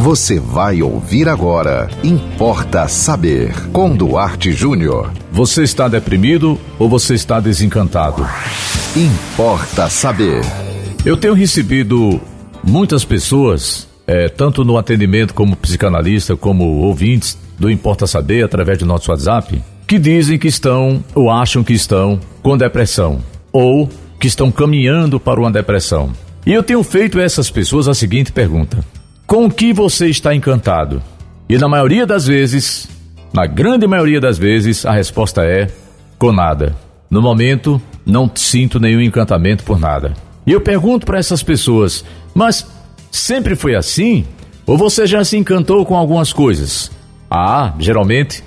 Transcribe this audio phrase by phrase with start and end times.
[0.00, 1.86] Você vai ouvir agora.
[2.02, 3.52] Importa saber.
[3.70, 5.12] Com Duarte Júnior.
[5.30, 8.26] Você está deprimido ou você está desencantado?
[8.96, 10.40] Importa saber.
[11.04, 12.18] Eu tenho recebido
[12.64, 18.86] muitas pessoas, é, tanto no atendimento como psicanalista, como ouvintes do Importa Saber, através do
[18.86, 23.20] nosso WhatsApp, que dizem que estão ou acham que estão com depressão
[23.52, 23.86] ou
[24.18, 26.10] que estão caminhando para uma depressão.
[26.46, 28.82] E eu tenho feito a essas pessoas a seguinte pergunta:
[29.30, 31.00] com o que você está encantado?
[31.48, 32.88] E na maioria das vezes,
[33.32, 35.70] na grande maioria das vezes, a resposta é
[36.18, 36.74] com nada.
[37.08, 40.14] No momento, não sinto nenhum encantamento por nada.
[40.44, 42.04] E eu pergunto para essas pessoas:
[42.34, 42.66] mas
[43.08, 44.24] sempre foi assim?
[44.66, 46.90] Ou você já se encantou com algumas coisas?
[47.30, 48.42] Ah, geralmente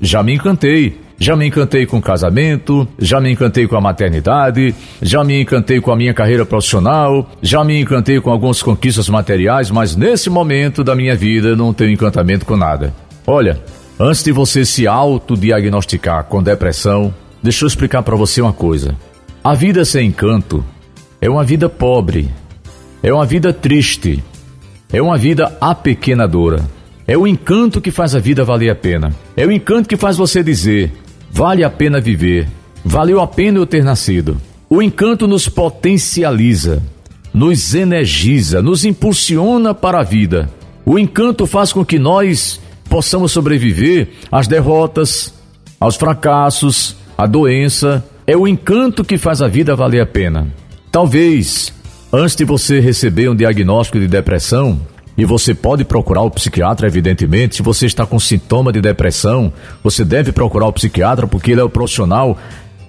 [0.00, 1.00] já me encantei.
[1.18, 5.92] Já me encantei com casamento, já me encantei com a maternidade, já me encantei com
[5.92, 10.94] a minha carreira profissional, já me encantei com algumas conquistas materiais, mas nesse momento da
[10.94, 12.92] minha vida não tenho encantamento com nada.
[13.26, 13.60] Olha,
[13.98, 18.96] antes de você se autodiagnosticar com depressão, deixa eu explicar para você uma coisa.
[19.42, 20.64] A vida sem encanto
[21.20, 22.28] é uma vida pobre,
[23.02, 24.22] é uma vida triste,
[24.92, 26.64] é uma vida apequenadora.
[27.06, 29.14] É o encanto que faz a vida valer a pena.
[29.36, 30.90] É o encanto que faz você dizer:
[31.34, 32.48] Vale a pena viver.
[32.84, 34.40] Valeu a pena eu ter nascido.
[34.70, 36.80] O encanto nos potencializa,
[37.34, 40.48] nos energiza, nos impulsiona para a vida.
[40.86, 45.34] O encanto faz com que nós possamos sobreviver às derrotas,
[45.80, 48.04] aos fracassos, à doença.
[48.28, 50.46] É o encanto que faz a vida valer a pena.
[50.92, 51.74] Talvez,
[52.12, 54.80] antes de você receber um diagnóstico de depressão,
[55.16, 57.56] e você pode procurar o psiquiatra, evidentemente.
[57.56, 61.64] Se você está com sintoma de depressão, você deve procurar o psiquiatra porque ele é
[61.64, 62.36] o profissional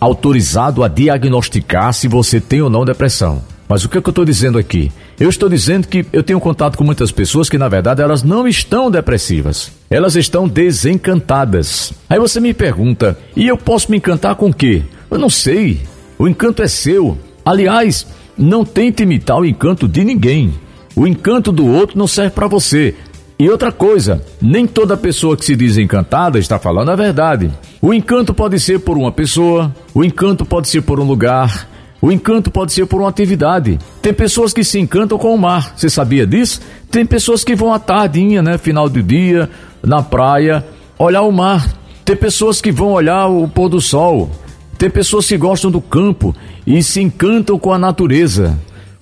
[0.00, 3.42] autorizado a diagnosticar se você tem ou não depressão.
[3.68, 4.90] Mas o que, é que eu estou dizendo aqui?
[5.18, 8.48] Eu estou dizendo que eu tenho contato com muitas pessoas que, na verdade, elas não
[8.48, 9.70] estão depressivas.
[9.88, 11.92] Elas estão desencantadas.
[12.08, 14.82] Aí você me pergunta, e eu posso me encantar com o quê?
[15.08, 15.82] Eu não sei.
[16.18, 17.16] O encanto é seu.
[17.44, 20.52] Aliás, não tente imitar o encanto de ninguém.
[21.00, 22.94] O encanto do outro não serve para você.
[23.38, 27.50] E outra coisa, nem toda pessoa que se diz encantada está falando a verdade.
[27.80, 31.66] O encanto pode ser por uma pessoa, o encanto pode ser por um lugar,
[32.02, 33.78] o encanto pode ser por uma atividade.
[34.02, 35.72] Tem pessoas que se encantam com o mar.
[35.74, 36.60] Você sabia disso?
[36.90, 39.48] Tem pessoas que vão à tardinha, né, final do dia,
[39.82, 40.62] na praia,
[40.98, 41.66] olhar o mar.
[42.04, 44.30] Tem pessoas que vão olhar o pôr do sol.
[44.76, 48.58] Tem pessoas que gostam do campo e se encantam com a natureza.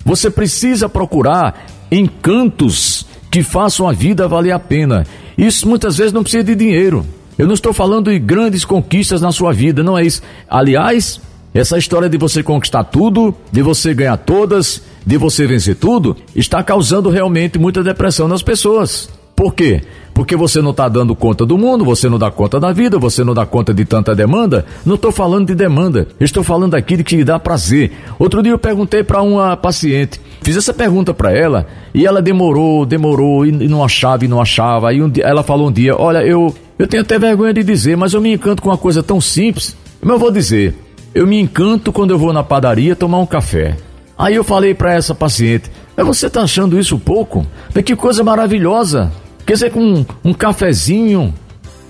[0.09, 5.05] Você precisa procurar encantos que façam a vida valer a pena.
[5.37, 7.05] Isso muitas vezes não precisa de dinheiro.
[7.37, 10.23] Eu não estou falando de grandes conquistas na sua vida, não é isso.
[10.49, 11.21] Aliás,
[11.53, 16.63] essa história de você conquistar tudo, de você ganhar todas, de você vencer tudo, está
[16.63, 19.07] causando realmente muita depressão nas pessoas.
[19.35, 19.83] Por quê?
[20.19, 23.23] Porque você não está dando conta do mundo, você não dá conta da vida, você
[23.23, 24.65] não dá conta de tanta demanda.
[24.85, 27.93] Não estou falando de demanda, estou falando aqui de que dá prazer.
[28.19, 32.85] Outro dia eu perguntei para uma paciente, fiz essa pergunta para ela e ela demorou,
[32.85, 34.89] demorou e não achava e não achava.
[34.89, 37.95] Aí um dia, ela falou um dia: Olha, eu, eu tenho até vergonha de dizer,
[37.95, 39.73] mas eu me encanto com uma coisa tão simples.
[40.01, 40.75] Mas eu vou dizer:
[41.15, 43.77] Eu me encanto quando eu vou na padaria tomar um café.
[44.17, 47.47] Aí eu falei para essa paciente: Mas você está achando isso pouco?
[47.85, 49.09] Que coisa maravilhosa!
[49.49, 51.33] Quer dizer, com um, um cafezinho,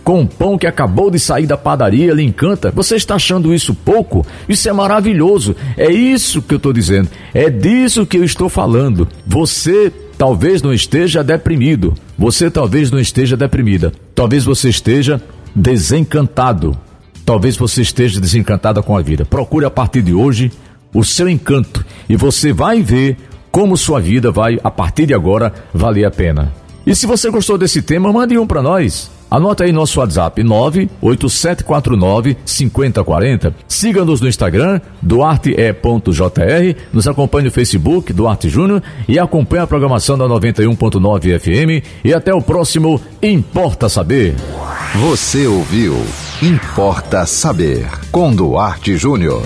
[0.01, 2.71] com um pão que acabou de sair da padaria, lhe encanta.
[2.71, 4.25] Você está achando isso pouco?
[4.47, 5.53] Isso é maravilhoso.
[5.75, 7.09] É isso que eu estou dizendo.
[7.33, 9.09] É disso que eu estou falando.
[9.27, 11.93] Você talvez não esteja deprimido.
[12.17, 13.91] Você talvez não esteja deprimida.
[14.15, 15.21] Talvez você esteja
[15.53, 16.77] desencantado.
[17.25, 19.25] Talvez você esteja desencantada com a vida.
[19.25, 20.49] Procure a partir de hoje
[20.93, 23.17] o seu encanto e você vai ver
[23.51, 26.53] como sua vida vai, a partir de agora, valer a pena.
[26.89, 29.11] E se você gostou desse tema, mande um para nós.
[29.29, 33.53] Anota aí nosso WhatsApp 98749 5040.
[33.67, 36.75] Siga-nos no Instagram, duarte.jr.
[36.91, 38.81] Nos acompanhe no Facebook, Duarte Júnior.
[39.07, 41.85] E acompanhe a programação da 91.9 FM.
[42.03, 44.33] E até o próximo Importa Saber.
[44.95, 45.95] Você ouviu
[46.41, 49.43] Importa Saber com Duarte Júnior.